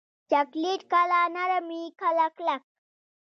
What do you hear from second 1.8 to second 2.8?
کله کلک.